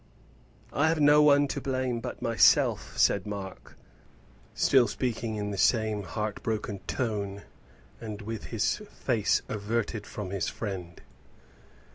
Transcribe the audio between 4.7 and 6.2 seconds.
speaking in the same